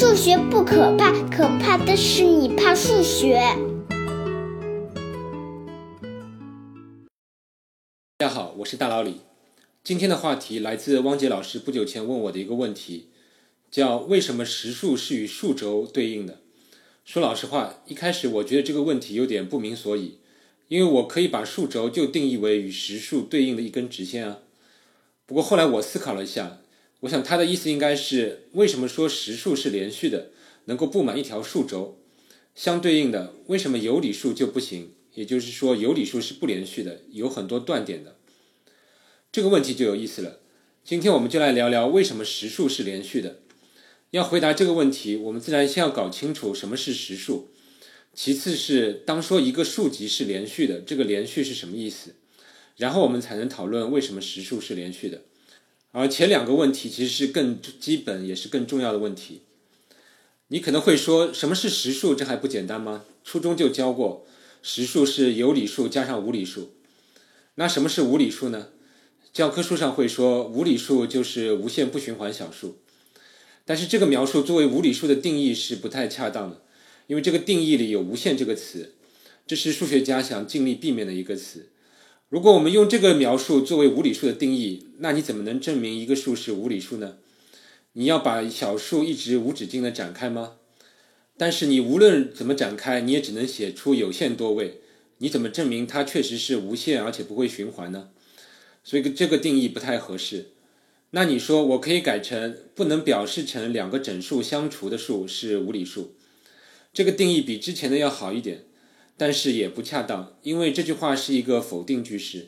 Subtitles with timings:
[0.00, 3.38] 数学不可怕，可怕的是你怕数学。
[8.16, 9.16] 大家好，我是大老李。
[9.84, 13.10] 今天的话题来自汪杰老师不久前问我的一个问题，
[13.70, 16.40] 叫为什么实数是与数轴对应的？
[17.04, 20.20] 说老实话，一开始我觉得这个问题有点不明所以，
[20.68, 24.38] 因为我可以把数轴就定义为与实数对应的一根直线啊。
[25.26, 26.59] 不过后来我思考了一下，
[27.00, 30.30] 我想他的意思应该是为什么说实数是连续的，
[30.66, 31.98] 能够布满一条数轴？
[32.54, 34.92] 相对应的，为什么有理数就不行？
[35.14, 38.16] 也就是说，有理数是不连续的，有很多断点的。
[39.32, 40.40] 这个问题就有意思了。
[40.84, 43.40] 今天我们就来聊聊为什么实数是连续的。
[44.10, 47.48] 要回答这个问题，我们自然先要搞清楚什么是实数，
[48.12, 52.16] 其次是当说一个数集是连续的，这个连续是什么意思？
[52.76, 55.22] 然后我们才能讨论为什么实数是连续的。
[55.92, 59.42] 而前两个问题其实是更基本也是更重要的问题。
[60.48, 62.14] 你可能会说，什么是实数？
[62.14, 63.04] 这还不简单吗？
[63.24, 64.26] 初中就教过，
[64.62, 66.72] 实数是有理数加上无理数。
[67.56, 68.68] 那什么是无理数呢？
[69.32, 72.78] 教科书上会说，无理数就是无限不循环小数。
[73.64, 76.62] 但是这个描述作为无理数的定义是不太恰当的，
[77.06, 78.94] 因为这个定义里有“无限”这个词，
[79.46, 81.69] 这是数学家想尽力避免的一个词。
[82.30, 87.16] 如果我们用这个描述作为无理数的定义，那你怎么能证明一个数是无理数呢？
[87.94, 90.52] 你要把小数一直无止境的展开吗？
[91.36, 94.80] 但是你无论怎么展开，你也只能写出有限多位，
[95.18, 98.10] 你怎么证明它确实是无限而且不会循环呢？
[98.84, 100.50] 所以这个定义不太合适。
[101.10, 106.14] 那你说我可以改成不能表示成两个整数相除的数是无理数，
[106.92, 108.66] 这个定义比之前的要好一点，
[109.20, 112.46] 但是也不恰当，因为这句话是一个否定句式。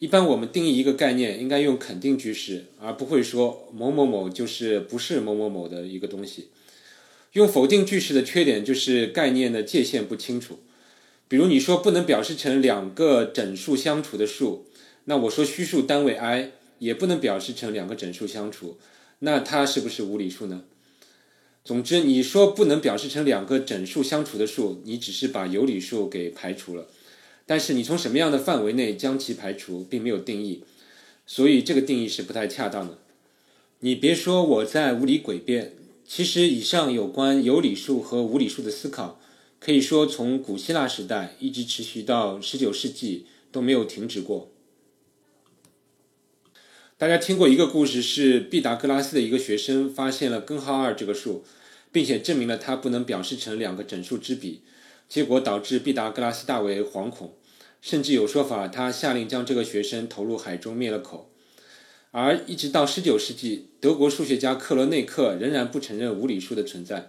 [0.00, 6.48] 一般我们定义一个概念应该用肯定句式，而不会说某某某就是不是某某某的一个东西。
[7.34, 10.58] 用否定句式的缺点就是概念的界限不清楚。
[11.28, 14.66] 比如你说不能表示成两个整数相除的数，
[15.04, 18.78] 那我说虚数单位 i 也不能表示成两个整数相除，
[19.20, 20.64] 那它是不是无理数呢？
[21.62, 26.88] 总之，你说不能表示成两个整数相除的数，你只是把有理数给排除了。
[27.46, 30.62] 但是你从什么样的范围内将其排除，并没有定义，
[31.26, 32.98] 所以这个定义是不太恰当的。
[33.80, 35.74] 你别说我在无理诡辩，
[36.06, 39.20] 其实以上有关有理数和无理数的思考，
[39.58, 44.50] 可以说从古希腊时代一直持续到十九世纪都没有停止过。
[47.00, 51.42] 大家听过一个故事，是毕达哥拉斯的一个学生发现了根号二这个数，
[51.90, 54.60] 并且证明了它不能表示成两个整数之比，
[55.08, 57.32] 结果导致毕达哥拉斯大为惶恐。
[57.80, 61.32] 甚至有说法，他下令将这个学生投入海中灭了口。
[62.10, 67.08] 而一直到十九世纪，德国数学家克罗内克仍然不承认无理数的存在。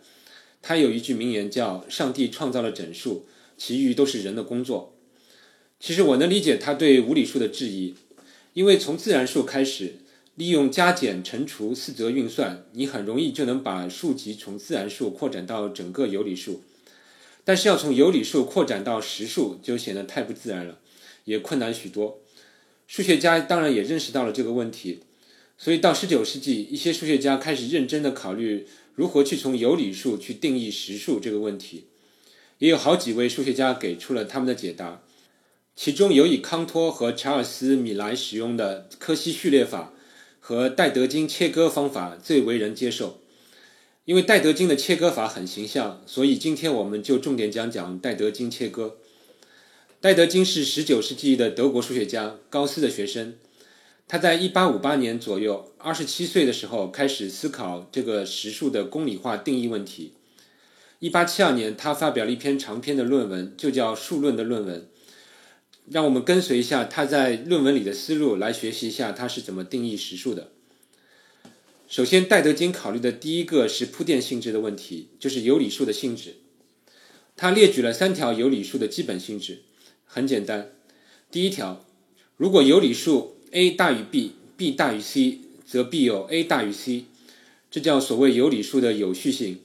[0.61, 3.25] 他有一句名言叫“上帝创造了整数，
[3.57, 4.95] 其余都是人的工作”。
[5.81, 7.95] 其实我能理解他对无理数的质疑，
[8.53, 9.95] 因为从自然数开始，
[10.35, 16.61] 利用加减乘除四则运算，你很容易就能把数集从自然数扩展到整个有理数。
[17.43, 20.79] 但是要从有理数扩展到实数就显得太不自然了，
[21.25, 22.19] 也困难许多。
[22.87, 24.99] 数学家当然也认识到了这个问题，
[25.57, 31.85] 所以到十九世纪，一些数学家开始认真的考虑如何去从有理数去定义实数这个问题。
[32.59, 35.01] 也有好几位数学家给出了他们的解答，
[35.83, 39.91] 其中有以康托和查尔斯·米莱使用的柯西序列法
[40.39, 43.17] 和戴德金切割方法最为人接受。
[44.05, 48.97] 因为戴德金的切割法很形象，所以今天我们就重点讲讲戴德金切割。
[49.99, 53.33] 戴德金是19世纪的德国数学家，高斯的学生。
[54.07, 60.13] 他在1858年左右，27岁的时候开始思考这个实数的公理化定义问题。
[60.99, 64.87] 1872年，他发表了一篇长篇的论文，就叫《数论》的论文。
[65.89, 70.51] 让我们跟随一下他在论文里的思路，来学习一下他是怎么定义实数的。
[71.87, 76.35] 首先，戴德金考虑的第一个是铺垫性质的问题，就是有理数的性质。
[77.35, 79.63] 他列举了三条有理数的基本性质，
[80.05, 80.71] 很简单。
[81.29, 81.85] 第一条，
[82.37, 87.05] 如果有理数 a 大于 b，b 大于 c，则必有 a 大于 c，
[87.69, 89.59] 这叫所谓有理数的有序性。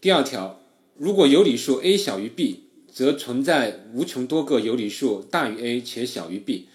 [0.00, 0.62] 第二条，
[0.96, 2.64] 如果有理数 a 小于 b，
[2.98, 6.66] 则存在无穷多个有理数大于 a 且小于 b，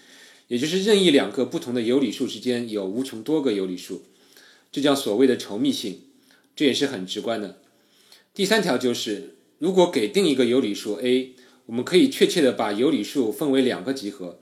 [0.48, 4.00] 也就是任意两个不同的有理数之间有无穷多个有理数。
[4.72, 6.00] 这叫所谓的稠密性，
[6.56, 7.58] 这也是很直观的。
[8.32, 11.34] 第三条就是，如果给定一个有理数 a，
[11.66, 14.40] 我们可以确切的把有理数分为两个集合，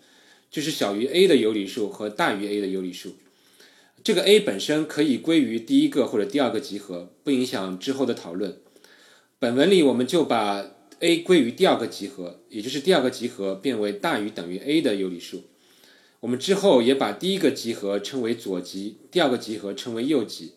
[0.53, 3.17] 就是小于 a 的有理数和大于 a 的有理数。
[4.05, 8.59] 这个 A 本身可以归于第一个或者第二个集合，不影响之后的讨论。
[9.41, 10.72] 本文里我们就把
[11.03, 15.43] A 归于第二个集合，也就是第二个集合变为大于等于 A 的有理数。
[16.21, 20.53] 我们之后也把第一个集合称为左集，第二个集合称为右集。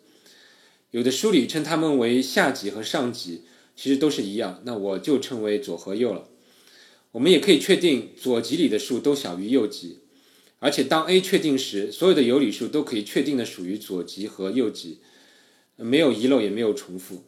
[0.92, 3.42] 有的书里称它们为下集和上集，
[3.75, 4.62] 其实都是一样。
[4.65, 6.30] 那我就称为左和右了。
[7.13, 10.01] 我们也可以确定左集里的数都小于右集，
[10.59, 15.00] 而且当 A 确定时，所有的有理数都可以确定的属于左集和右集，
[15.75, 17.24] 没有遗漏也没有重复。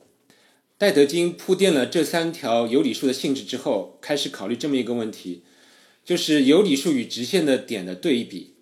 [0.80, 5.42] 戴德金铺垫了这三条有理数的性质之后，开始考虑这么一个问题，
[6.06, 8.54] 就是有理数与直线的点的对比。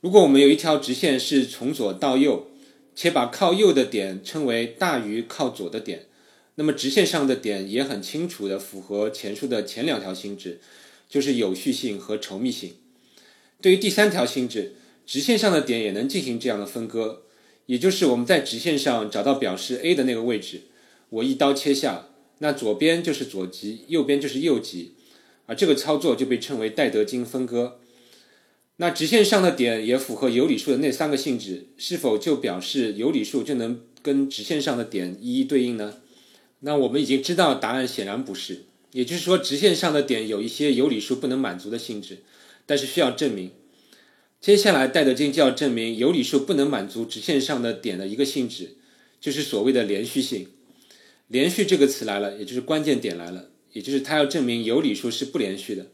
[0.00, 2.46] 如果我们有一条直线是从左到右，
[2.94, 6.06] 且把靠右的点称为大于靠左的点，
[6.54, 10.60] 那么直线上的点也很清楚的符合前述的前两条性质，
[11.08, 12.74] 就是有序性和稠密性。
[13.60, 17.22] 对于第三条性质，直线上的点也能进行这样的分割，
[17.66, 20.60] 也就是我们在直线上找到表示 A 的那个位置。
[21.14, 22.08] 我一刀切下，
[22.38, 24.94] 那左边就是左极，右边就是右极，
[25.46, 27.78] 而这个操作就被称为戴德金分割。
[28.78, 36.00] 那直线上的点也符合有理数的那三个性质，是否就表示有理数就能跟直线上的点一一对应呢？
[36.60, 42.24] 那我们已经知道答案显然不是，也就是说直线上的点有一些有理数不能满足的性质，
[42.66, 43.52] 但是需要证明。
[44.40, 48.74] 接下来戴德金就要证明有理数不能满足直线上的点的一个性质，
[49.20, 50.48] 就是所谓的连续性。
[51.28, 55.86] 连续这个词来了，也就是关键点来了，也就是他要证明有理数是不连续的。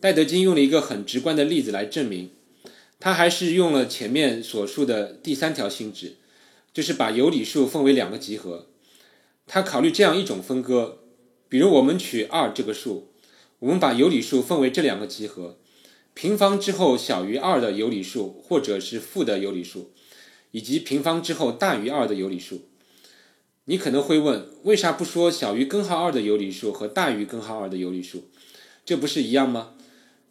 [0.00, 2.30] 戴德金用了一个很直观的例子来证明，
[2.98, 6.16] 他还是用了前面所述的第三条性质，
[6.72, 8.68] 就是把有理数分为两个集合。
[9.46, 11.00] 他考虑这样一种分割，
[11.48, 13.12] 比如我们取二这个数，
[13.58, 15.58] 我们把有理数分为这两个集合，
[16.14, 19.92] 平方之后小于二的有理数，或者是负的有理数，
[20.52, 22.69] 以及平方之后大于二的有理数。
[23.66, 28.24] 你可能会问，为啥不说小于根号二的有理数和大于根号二的有理数？
[28.84, 29.74] 这不是一样吗？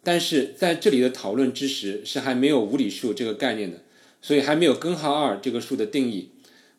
[0.02, 3.82] 但是在这里的讨论之时是还没有无理数这个概念的，
[4.20, 6.30] 所以还没有根号二这个数的定义。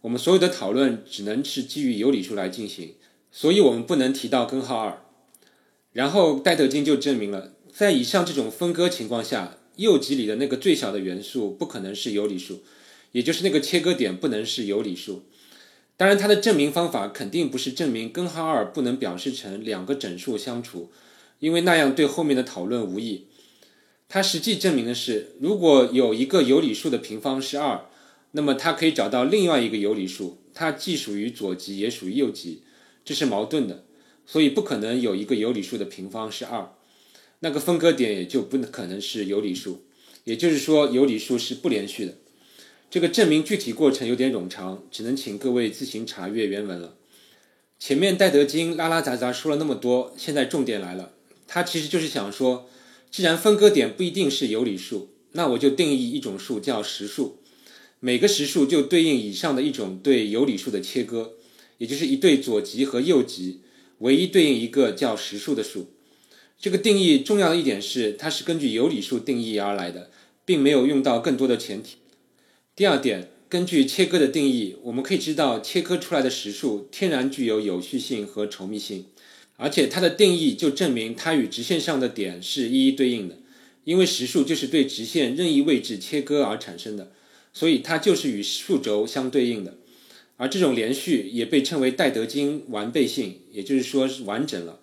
[0.02, 2.96] 我们所有的讨论只能是基于有理数来进行，
[3.32, 5.04] 所以我们不能提到根号二。
[5.94, 12.64] 然后戴德金就证明了，在以上这种分割情况下，右极里的那个最小的元素不可能是有理数，
[13.12, 15.24] 也就是那个切割点不能是有理数。
[16.02, 20.90] 当然，它的证明方法肯定不是证明根号二不能表示成两个整数相除，
[21.38, 23.28] 因为那样对后面的讨论无益。
[24.10, 27.86] 它实际证明的是，如果有一个有理数的平方是二，
[28.32, 32.64] 那么它可以找到另外一个有理数，它既属于左极也属于右极，
[33.06, 33.86] 这是矛盾的，
[34.26, 36.74] 所以不可能有一个有理数的平方是二，
[37.42, 39.84] 那个分割点也就不可能是有理数，
[40.24, 42.16] 也就是说有理数是不连续的。
[42.92, 46.98] 这个证明具体过程有点冗长，只能请各位自行查阅原文了。
[47.80, 51.14] 前面戴德金拉拉杂杂说了那么多，现在重点来了。
[51.48, 52.70] 他其实就是想说，
[53.10, 57.38] 既然分割点不一定是有理数，那我就定义一种数叫实数，
[58.02, 61.36] 每个实数就对应以上的一种对有理数的切割，
[61.78, 63.62] 也就是一对左极和右极，
[64.00, 65.94] 唯一对应一个叫实数的数。
[66.60, 70.12] 这个定义重要的一点是，它是根据有理数定义而来的，
[70.44, 71.96] 并没有用到更多的前提。
[72.74, 79.08] 第二点，根据切割的定义，我们可以知道切割出来的实数天然具有有序性和稠密性，
[79.58, 83.40] 而且它的定义就证明它与直线上的点是一一对应的，
[83.84, 87.12] 因为实数就是对直线任意位置切割而产生的，
[87.52, 89.76] 所以它就是与数轴相对应的。
[90.38, 94.80] 而这种连续也被称为戴德金完备性，也就是说是完整了。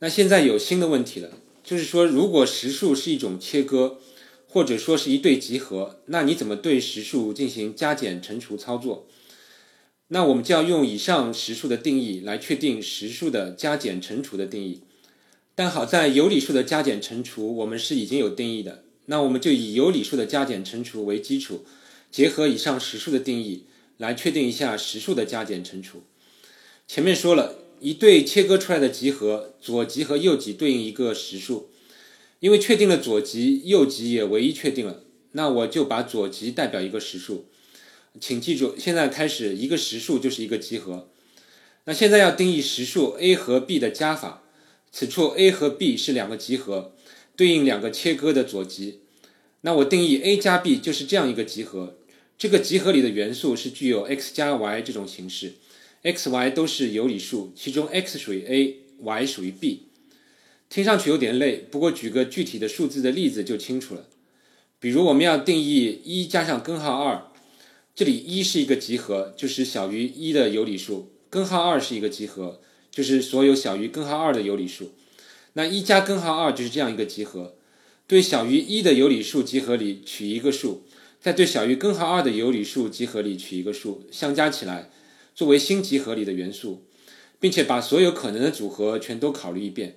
[0.00, 4.00] 那现在有新的问题了，就是说如果实数是一种切割。
[4.52, 9.06] 或者说是一对集合，那你怎么对实数进行加减乘除操作？
[10.08, 14.82] 那我们就要用以上实数的定义来确定实数的加减乘除的定义。
[15.54, 21.64] 但好在有理数的加减乘除我们是已经有定义的，那我们就以有理数的加减乘除为基础，
[22.10, 23.66] 结合以上实数的定义
[23.98, 26.02] 来确定一下实数的加减乘除。
[26.88, 31.69] 前面说了一对切割出来的集合，左集和右集对应一个实数。
[32.40, 37.46] 因为确定了左极，右极也唯一确定了，那我就把左极代表一个实数。
[38.18, 41.10] 请记住，现在开始一个实数就是一个集合。
[41.84, 44.42] 那现在要定义实数 a 和 b 的加法，
[44.90, 46.94] 此处 a 和 b 是两个集合，
[47.36, 49.00] 对应两个切割的左极。
[49.60, 51.98] 那我定义 a 加 b 就是这样一个集合，
[52.38, 55.52] 这个集合里的元素是具有 x 加 y 这种形式
[56.02, 59.89] ，x、y 都是有理数，其中 x 属于 a，y 属于 b。
[60.70, 64.06] 听上去有点累，不过举个具体的数字的例子就清楚了。
[64.78, 67.24] 比如我们要定义一加上根号二，
[67.92, 74.92] 这里一是一个集合，就是小于一的有理数；根号二是一个集合，就是所有小于根号二的有理数。
[75.54, 77.56] 那一加根号二就是这样一个集合，
[78.06, 80.84] 对小于一的有理数集合里取一个数，
[81.20, 84.88] 再对小于根号二的有理数集合里取一个数，相加起来
[85.34, 86.84] 作为新集合里的元素，
[87.40, 89.96] 并且把所有可能的组合全都考虑一遍。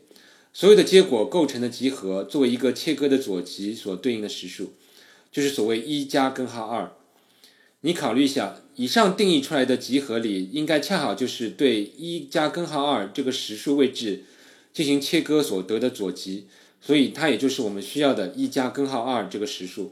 [0.56, 4.74] 所有的结果构成的集合作为一个切割的左集所对应的实数，
[5.32, 6.92] 就是所谓一加根号二。
[7.82, 14.26] 你考虑一下，以上定义出来的集合里，应该恰好就是对一加根号二这个实数位置
[14.72, 16.46] 进行切割所得的左集，
[16.80, 19.92] 所以它也就是我们需要的一加根号二这个实数。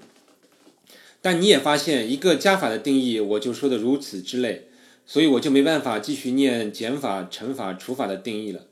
[1.23, 4.67] 但你也发现，一个加法的定义我就说的如此之累，
[5.07, 8.67] 所以我就没办法继续念减法、乘法、除法的定义了。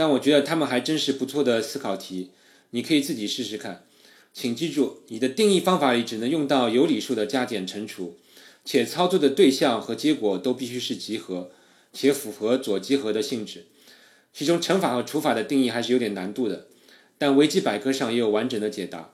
[0.00, 2.30] 但我觉得他们还真是不错的思考题，
[2.70, 3.84] 你可以自己试试看。
[4.32, 8.16] 请记住，你的定义方法里只能用到有理数的加减乘除，
[8.64, 11.50] 且操作的对象和结果都必须是集合，
[11.92, 13.66] 且符合左集合的性质。
[14.32, 16.68] 其中乘法和除法的定义还是有点难度的，
[17.18, 19.12] 但维基百科上也有完整的解答。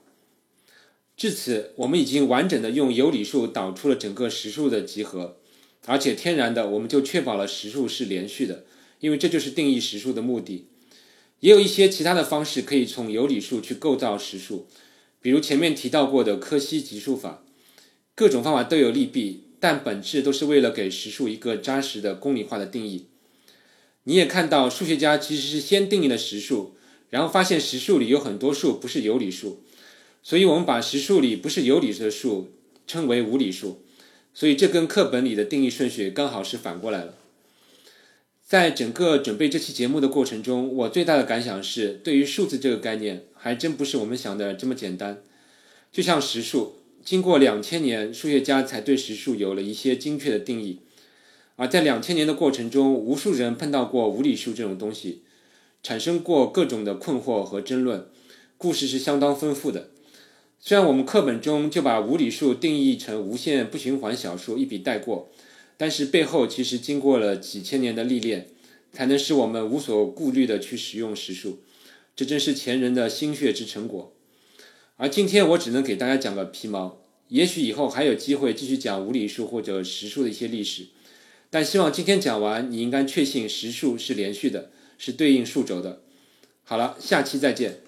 [1.17, 5.35] 至此，我们已经完整的用有理数导出了整个实数的集合，
[5.85, 8.63] 而且天然的我们就确保了实数是连续的，
[9.01, 10.69] 因为这就是定义实数的目的。
[11.39, 14.65] 也有一些其他的方式可以从有理数去构造实数，
[15.21, 17.43] 比如前面提到过的柯西级数法。
[18.15, 23.05] 各种方法都有利弊，但本质都是为了给实数一个扎实的公理化的定义。
[24.05, 26.75] 你也看到，数学家其实是先定义了实数，
[27.11, 29.61] 然后发现实数里有很多数不是有理数，
[30.23, 32.51] 所以我们把实数里不是有理的数
[32.87, 33.83] 称为无理数。
[34.33, 37.13] 所以这跟课本里的定义顺序刚好是反过来了。
[38.47, 45.21] 在整个准备这期节目的过程中，我最大的感想是，对于数字这个概念，还真不是我们想的这么简单。
[45.91, 50.79] 就像实数，经过两千年，数学家才对实数有了一些精确的定义。
[51.57, 55.23] 而在两千年的过程中，无数人碰到过无理数这种东西，
[55.83, 58.07] 产生过各种的困惑和争论，
[58.57, 59.89] 故事是相当丰富的。
[60.61, 65.29] 虽然我们课本中就把无理数定义成无限不循环小数，一笔带过。
[65.77, 68.49] 但是背后其实经过了几千年的历练，
[68.91, 71.61] 才能使我们无所顾虑的去使用实数，
[72.15, 74.11] 这真是前人的心血之成果。
[74.95, 80.87] 而今天我只能给大家讲个皮毛，也许以后还有机会继续讲无理数或者实数的一些历史，
[81.51, 86.01] 但希望今天讲完，你应该确信实数是连续的，是对应数轴的。
[86.63, 87.81] 好了，下期再见。